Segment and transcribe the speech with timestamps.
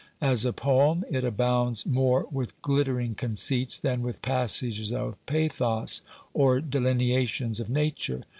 [0.23, 6.01] As a poem it abounds more with glittering conceits than with passages of pathos
[6.33, 8.23] or delineations of nature.